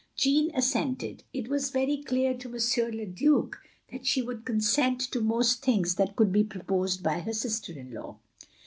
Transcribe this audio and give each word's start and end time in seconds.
Jeanne 0.17 0.49
assented. 0.55 1.21
It 1.31 1.47
was 1.47 1.69
very 1.69 2.01
clear 2.01 2.33
to 2.35 2.47
M. 2.49 2.87
le 2.97 3.05
Due 3.05 3.51
that 3.91 4.07
she 4.07 4.23
would 4.23 4.45
consent 4.45 4.99
to 5.01 5.21
most 5.21 5.61
things 5.63 5.93
that 5.93 6.15
could 6.15 6.31
be 6.31 6.43
proposed 6.43 7.03
by 7.03 7.19
her 7.19 7.33
sister 7.33 7.71
in 7.77 7.93
law. 7.93 8.17